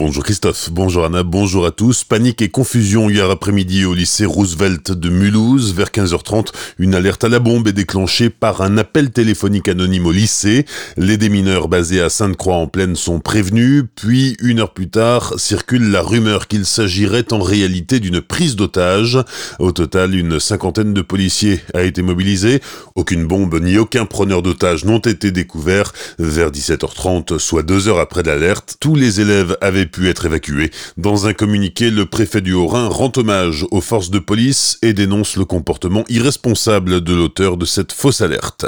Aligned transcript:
Bonjour 0.00 0.24
Christophe, 0.24 0.70
bonjour 0.72 1.04
Anna, 1.04 1.22
bonjour 1.22 1.66
à 1.66 1.72
tous. 1.72 2.04
Panique 2.04 2.40
et 2.40 2.48
confusion 2.48 3.10
hier 3.10 3.28
après-midi 3.28 3.84
au 3.84 3.92
lycée 3.92 4.24
Roosevelt 4.24 4.92
de 4.92 5.10
Mulhouse. 5.10 5.74
Vers 5.74 5.88
15h30, 5.88 6.54
une 6.78 6.94
alerte 6.94 7.24
à 7.24 7.28
la 7.28 7.38
bombe 7.38 7.68
est 7.68 7.74
déclenchée 7.74 8.30
par 8.30 8.62
un 8.62 8.78
appel 8.78 9.10
téléphonique 9.10 9.68
anonyme 9.68 10.06
au 10.06 10.12
lycée. 10.12 10.64
Les 10.96 11.18
démineurs 11.18 11.68
basés 11.68 12.00
à 12.00 12.08
Sainte-Croix-en-Plaine 12.08 12.96
sont 12.96 13.20
prévenus, 13.20 13.84
puis 13.94 14.38
une 14.40 14.60
heure 14.60 14.72
plus 14.72 14.88
tard 14.88 15.34
circule 15.36 15.90
la 15.90 16.00
rumeur 16.00 16.48
qu'il 16.48 16.64
s'agirait 16.64 17.30
en 17.34 17.40
réalité 17.40 18.00
d'une 18.00 18.22
prise 18.22 18.56
d'otage. 18.56 19.18
Au 19.58 19.70
total, 19.70 20.14
une 20.14 20.40
cinquantaine 20.40 20.94
de 20.94 21.02
policiers 21.02 21.60
a 21.74 21.82
été 21.82 22.00
mobilisée. 22.00 22.62
Aucune 22.94 23.26
bombe 23.26 23.60
ni 23.60 23.76
aucun 23.76 24.06
preneur 24.06 24.40
d'otage 24.40 24.86
n'ont 24.86 24.98
été 24.98 25.30
découverts. 25.30 25.92
Vers 26.18 26.50
17h30, 26.50 27.38
soit 27.38 27.64
deux 27.64 27.86
heures 27.86 28.00
après 28.00 28.22
l'alerte, 28.22 28.78
tous 28.80 28.94
les 28.94 29.20
élèves 29.20 29.58
avaient 29.60 29.89
pu 29.90 30.08
être 30.08 30.26
évacué. 30.26 30.70
Dans 30.96 31.26
un 31.26 31.32
communiqué, 31.32 31.90
le 31.90 32.06
préfet 32.06 32.40
du 32.40 32.52
Haut-Rhin 32.52 32.88
rend 32.88 33.12
hommage 33.16 33.66
aux 33.70 33.80
forces 33.80 34.10
de 34.10 34.18
police 34.18 34.78
et 34.82 34.92
dénonce 34.92 35.36
le 35.36 35.44
comportement 35.44 36.04
irresponsable 36.08 37.00
de 37.00 37.14
l'auteur 37.14 37.56
de 37.56 37.64
cette 37.64 37.92
fausse 37.92 38.20
alerte. 38.20 38.66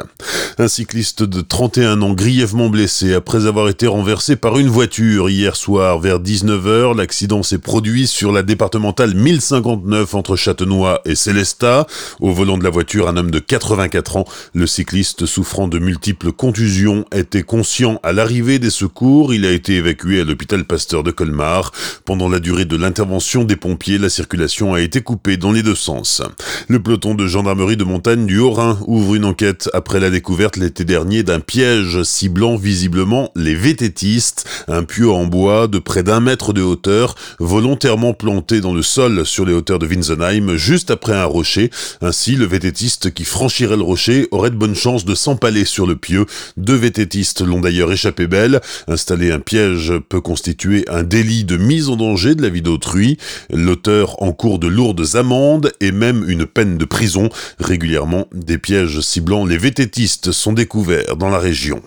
Un 0.58 0.68
cycliste 0.68 1.22
de 1.22 1.40
31 1.40 2.02
ans 2.02 2.12
grièvement 2.12 2.68
blessé 2.68 3.14
après 3.14 3.46
avoir 3.46 3.68
été 3.68 3.86
renversé 3.86 4.36
par 4.36 4.58
une 4.58 4.68
voiture 4.68 5.30
hier 5.30 5.56
soir 5.56 5.98
vers 5.98 6.20
19h. 6.20 6.96
L'accident 6.96 7.42
s'est 7.42 7.58
produit 7.58 8.06
sur 8.06 8.32
la 8.32 8.42
départementale 8.42 9.14
1059 9.14 10.14
entre 10.14 10.36
Châtenois 10.36 11.00
et 11.04 11.14
Célestat. 11.14 11.86
Au 12.20 12.32
volant 12.32 12.58
de 12.58 12.64
la 12.64 12.70
voiture, 12.70 13.08
un 13.08 13.16
homme 13.16 13.30
de 13.30 13.38
84 13.38 14.16
ans. 14.16 14.24
Le 14.54 14.66
cycliste 14.66 15.26
souffrant 15.26 15.68
de 15.68 15.78
multiples 15.78 16.32
contusions 16.32 17.04
était 17.14 17.42
conscient 17.42 18.00
à 18.02 18.12
l'arrivée 18.12 18.58
des 18.58 18.70
secours. 18.70 19.32
Il 19.32 19.46
a 19.46 19.52
été 19.52 19.76
évacué 19.76 20.20
à 20.20 20.24
l'hôpital 20.24 20.64
Pasteur 20.64 21.02
de 21.02 21.11
Colmar. 21.12 21.72
Pendant 22.04 22.28
la 22.28 22.40
durée 22.40 22.64
de 22.64 22.76
l'intervention 22.76 23.44
des 23.44 23.56
pompiers, 23.56 23.98
la 23.98 24.08
circulation 24.08 24.74
a 24.74 24.80
été 24.80 25.00
coupée 25.00 25.36
dans 25.36 25.52
les 25.52 25.62
deux 25.62 25.74
sens. 25.74 26.22
Le 26.68 26.82
peloton 26.82 27.14
de 27.14 27.26
gendarmerie 27.26 27.76
de 27.76 27.84
montagne 27.84 28.26
du 28.26 28.38
Haut-Rhin 28.38 28.78
ouvre 28.86 29.14
une 29.14 29.24
enquête 29.24 29.70
après 29.72 30.00
la 30.00 30.10
découverte 30.10 30.56
l'été 30.56 30.84
dernier 30.84 31.22
d'un 31.22 31.40
piège 31.40 32.02
ciblant 32.02 32.56
visiblement 32.56 33.30
les 33.36 33.54
vététistes, 33.54 34.46
un 34.68 34.82
pieu 34.82 35.10
en 35.10 35.26
bois 35.26 35.68
de 35.68 35.78
près 35.78 36.02
d'un 36.02 36.20
mètre 36.20 36.52
de 36.52 36.62
hauteur, 36.62 37.14
volontairement 37.38 38.14
planté 38.14 38.60
dans 38.60 38.74
le 38.74 38.82
sol 38.82 39.24
sur 39.26 39.44
les 39.44 39.52
hauteurs 39.52 39.78
de 39.78 39.86
Winsenheim, 39.86 40.56
juste 40.56 40.90
après 40.90 41.14
un 41.14 41.24
rocher. 41.24 41.70
Ainsi, 42.00 42.36
le 42.36 42.46
vététiste 42.46 43.12
qui 43.12 43.24
franchirait 43.24 43.76
le 43.76 43.82
rocher 43.82 44.28
aurait 44.30 44.50
de 44.50 44.56
bonnes 44.56 44.74
chances 44.74 45.04
de 45.04 45.14
s'empaler 45.14 45.64
sur 45.64 45.86
le 45.86 45.96
pieu. 45.96 46.26
Deux 46.56 46.76
vététistes 46.76 47.40
l'ont 47.40 47.60
d'ailleurs 47.60 47.92
échappé 47.92 48.26
belle. 48.26 48.60
Installer 48.88 49.30
un 49.32 49.40
piège 49.40 49.92
peut 50.08 50.20
constituer 50.20 50.84
un 50.92 51.02
délit 51.02 51.44
de 51.44 51.56
mise 51.56 51.88
en 51.88 51.96
danger 51.96 52.34
de 52.34 52.42
la 52.42 52.48
vie 52.48 52.62
d'autrui, 52.62 53.16
l'auteur 53.50 54.22
en 54.22 54.32
cours 54.32 54.58
de 54.58 54.68
lourdes 54.68 55.16
amendes 55.16 55.72
et 55.80 55.90
même 55.90 56.28
une 56.28 56.46
peine 56.46 56.78
de 56.78 56.84
prison. 56.84 57.30
Régulièrement, 57.58 58.28
des 58.32 58.58
pièges 58.58 59.00
ciblant 59.00 59.44
les 59.44 59.58
vététistes 59.58 60.32
sont 60.32 60.52
découverts 60.52 61.16
dans 61.16 61.30
la 61.30 61.38
région. 61.38 61.82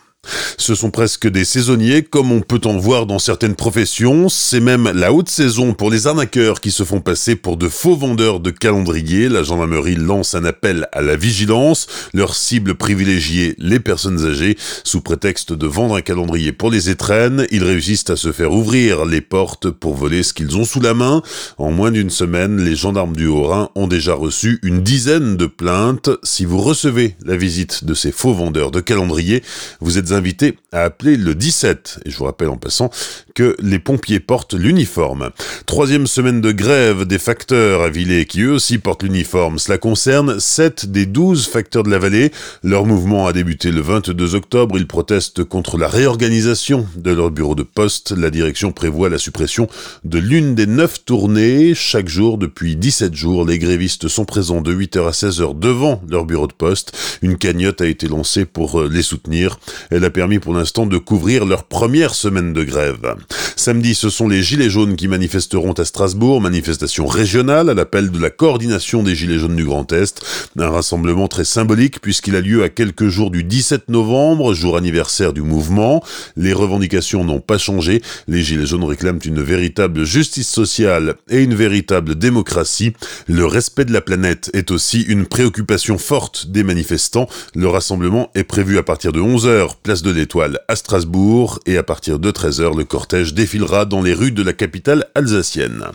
Ce 0.58 0.76
sont 0.76 0.92
presque 0.92 1.28
des 1.28 1.46
saisonniers, 1.46 2.04
comme 2.04 2.32
on 2.32 2.42
peut 2.42 2.62
en 2.66 2.78
voir 2.78 3.06
dans 3.06 3.20
certaines 3.20 3.56
professions. 3.56 4.30
C'est 4.30 4.60
même 4.60 4.92
la 4.94 5.14
haute 5.14 5.30
saison 5.30 5.74
pour 5.74 5.92
les 5.92 6.08
arnaqueurs 6.08 6.62
qui 6.62 6.72
se 6.72 6.84
font 6.84 7.02
passer 7.02 7.36
pour 7.36 7.58
de 7.58 7.68
faux 7.68 7.96
vendeurs 7.96 8.40
de 8.40 8.52
calendriers. 8.52 9.30
La 9.30 9.44
gendarmerie 9.44 9.96
lance 9.96 10.36
un 10.36 10.46
appel 10.46 10.88
à 10.92 11.02
la 11.02 11.16
vigilance. 11.16 11.88
Leur 12.14 12.36
cible 12.36 12.76
privilégiée, 12.76 13.56
les 13.58 13.80
personnes 13.80 14.26
âgées. 14.26 14.58
Sous 14.84 15.02
prétexte 15.02 15.54
de 15.54 15.68
vendre 15.68 15.96
un 15.96 16.02
calendrier 16.02 16.52
pour 16.52 16.72
les 16.72 16.90
étrennes, 16.90 17.48
ils 17.52 17.64
réussissent 17.64 18.10
à 18.10 18.16
se 18.16 18.32
faire 18.32 18.52
ouvrir 18.52 19.06
les 19.06 19.22
portes 19.22 19.70
pour 19.70 19.96
voler 19.96 20.24
ce 20.24 20.34
qu'ils 20.34 20.58
ont 20.58 20.66
sous 20.66 20.82
la 20.82 20.94
main. 20.94 21.22
En 21.58 21.72
moins 21.72 21.92
d'une 21.92 22.10
semaine, 22.10 22.64
les 22.64 22.76
gendarmes 22.76 23.16
du 23.16 23.28
Haut-Rhin 23.28 23.70
ont 23.76 23.88
déjà 23.88 24.14
reçu 24.14 24.60
une 24.64 24.82
dizaine 24.82 25.38
de 25.38 25.46
plaintes. 25.46 26.10
Si 26.24 26.46
vous 26.46 26.62
recevez 26.62 27.16
la 27.26 27.38
visite 27.38 27.86
de 27.86 27.94
ces 27.94 28.12
faux 28.12 28.34
vendeurs 28.34 28.72
de 28.72 28.80
calendriers, 28.80 29.44
vous 29.80 29.98
êtes 29.98 30.12
invité 30.16 30.58
à 30.72 30.84
appeler 30.84 31.18
le 31.18 31.36
17. 31.36 32.00
Et 32.06 32.10
je 32.10 32.18
vous 32.18 32.26
rappelle 32.26 32.50
en 32.50 32.58
passant 32.58 32.90
que 33.36 33.56
les 33.60 33.80
pompiers 33.80 34.20
portent 34.20 34.54
l'uniforme. 34.54 35.30
Troisième 35.66 36.08
semaine 36.08 36.42
de 36.42 36.52
grève 36.52 37.06
des 37.06 37.20
facteurs 37.20 37.82
à 37.82 37.90
Villers 37.90 38.26
qui 38.26 38.42
eux 38.42 38.54
aussi 38.54 38.78
portent 38.78 39.04
l'uniforme. 39.04 39.60
Cela 39.60 39.78
concerne 39.78 40.40
7 40.40 40.92
des 40.92 41.06
12 41.06 41.48
facteurs 41.48 41.84
de 41.84 41.90
la 41.90 42.00
vallée. 42.00 42.32
Leur 42.64 42.86
mouvement 42.86 43.28
a 43.28 43.34
débuté 43.34 43.72
le 43.72 43.82
22 43.82 44.36
octobre. 44.36 44.78
Ils 44.78 44.88
protestent 44.88 45.44
contre 45.44 45.78
la 45.78 45.88
réorganisation 45.88 46.88
de 46.96 47.12
leur 47.12 47.32
bureau 47.32 47.56
de 47.56 47.64
poste. 47.64 48.12
La 48.12 48.30
direction 48.30 48.72
prévoit 48.72 49.10
la 49.10 49.18
suppression 49.18 49.68
de 50.04 50.18
l'une 50.18 50.56
des 50.56 50.68
9 50.68 51.06
tournées. 51.06 51.76
Chaque 51.76 52.08
jour, 52.08 52.38
depuis 52.38 52.76
17 52.76 53.14
jours, 53.14 53.46
les 53.46 53.60
grévistes 53.60 54.08
sont 54.08 54.26
présents 54.26 54.62
de 54.62 54.74
8h 54.74 55.08
à 55.08 55.12
16h 55.12 55.60
devant 55.60 56.02
leur 56.08 56.26
bureau 56.26 56.48
de 56.48 56.54
poste. 56.54 56.94
Une 57.22 57.38
cagnotte 57.38 57.82
a 57.82 57.88
été 57.88 58.08
lancée 58.08 58.46
pour 58.46 58.84
les 58.84 59.02
soutenir. 59.02 59.60
Elle 59.92 60.05
a 60.06 60.10
permis 60.10 60.40
pour 60.40 60.54
l'instant 60.54 60.86
de 60.86 60.98
couvrir 60.98 61.46
leur 61.46 61.64
première 61.64 62.14
semaine 62.14 62.54
de 62.54 62.64
grève. 62.64 63.16
Samedi, 63.56 63.96
ce 63.96 64.10
sont 64.10 64.28
les 64.28 64.44
Gilets 64.44 64.70
jaunes 64.70 64.96
qui 64.96 65.08
manifesteront 65.08 65.74
à 65.74 65.86
Strasbourg, 65.86 66.42
manifestation 66.42 67.08
régionale 67.08 67.70
à 67.70 67.74
l'appel 67.74 68.12
de 68.12 68.20
la 68.20 68.30
coordination 68.30 69.02
des 69.02 69.16
Gilets 69.16 69.40
jaunes 69.40 69.56
du 69.56 69.66
Grand 69.66 69.92
Est. 69.92 70.22
Un 70.60 70.70
rassemblement 70.70 71.28
très 71.28 71.44
symbolique 71.44 72.02
puisqu'il 72.02 72.36
a 72.36 72.42
lieu 72.42 72.64
à 72.64 72.70
quelques 72.70 73.08
jours 73.08 73.32
du 73.32 73.44
17 73.44 73.90
novembre, 73.90 74.54
jour 74.54 74.78
anniversaire 74.78 75.34
du 75.34 75.42
mouvement. 75.42 76.04
Les 76.38 76.54
revendications 76.54 77.24
n'ont 77.24 77.40
pas 77.40 77.58
changé. 77.58 78.02
Les 78.28 78.44
Gilets 78.44 78.68
jaunes 78.68 78.84
réclament 78.84 79.20
une 79.26 79.42
véritable 79.42 80.04
justice 80.04 80.50
sociale 80.50 81.16
et 81.30 81.42
une 81.42 81.56
véritable 81.56 82.16
démocratie. 82.16 82.94
Le 83.28 83.46
respect 83.46 83.86
de 83.86 83.94
la 83.94 84.02
planète 84.02 84.52
est 84.54 84.70
aussi 84.70 85.02
une 85.02 85.26
préoccupation 85.26 85.98
forte 85.98 86.48
des 86.48 86.64
manifestants. 86.64 87.28
Le 87.56 87.68
rassemblement 87.68 88.30
est 88.36 88.44
prévu 88.44 88.78
à 88.78 88.84
partir 88.84 89.12
de 89.12 89.22
11h, 89.22 89.70
place 89.82 89.95
de 90.02 90.12
l'Étoile 90.12 90.60
à 90.68 90.76
Strasbourg, 90.76 91.60
et 91.66 91.78
à 91.78 91.84
partir 91.84 92.20
de 92.20 92.32
13h, 92.32 92.78
le 92.78 92.84
cortège 92.84 93.34
défilera 93.34 93.86
dans 93.86 94.02
les 94.02 94.14
rues 94.14 94.32
de 94.32 94.44
la 94.44 94.54
capitale 94.54 95.06
alsacienne. 95.16 95.86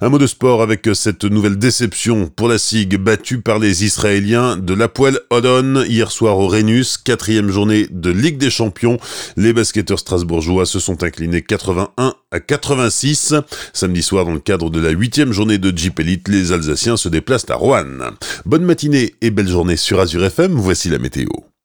Un 0.00 0.08
mot 0.08 0.18
de 0.18 0.26
sport 0.26 0.62
avec 0.62 0.88
cette 0.94 1.24
nouvelle 1.24 1.58
déception 1.58 2.28
pour 2.28 2.48
la 2.48 2.58
SIG 2.58 2.96
battue 2.96 3.40
par 3.40 3.58
les 3.58 3.84
Israéliens 3.84 4.56
de 4.56 4.74
l'Apoel 4.74 5.20
Odon 5.30 5.84
hier 5.88 6.10
soir 6.10 6.38
au 6.38 6.48
Rhenus, 6.48 6.96
quatrième 6.96 7.50
journée 7.50 7.86
de 7.90 8.10
Ligue 8.10 8.38
des 8.38 8.50
Champions. 8.50 8.98
Les 9.36 9.52
basketteurs 9.52 9.98
strasbourgeois 9.98 10.66
se 10.66 10.78
sont 10.78 11.02
inclinés 11.02 11.42
81 11.42 12.14
à 12.30 12.40
86. 12.40 13.34
Samedi 13.72 14.02
soir, 14.02 14.24
dans 14.24 14.34
le 14.34 14.40
cadre 14.40 14.70
de 14.70 14.80
la 14.80 14.90
huitième 14.90 15.32
journée 15.32 15.58
de 15.58 15.76
Jeep 15.76 16.00
Elite, 16.00 16.28
les 16.28 16.52
Alsaciens 16.52 16.96
se 16.96 17.08
déplacent 17.08 17.50
à 17.50 17.54
Rouen. 17.54 17.84
Bonne 18.44 18.64
matinée 18.64 19.14
et 19.20 19.30
belle 19.30 19.48
journée 19.48 19.76
sur 19.76 20.00
Azure 20.00 20.24
FM, 20.24 20.52
voici 20.52 20.88
la 20.88 20.98
météo. 20.98 21.26